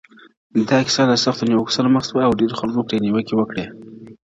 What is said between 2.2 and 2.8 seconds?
او ډېرو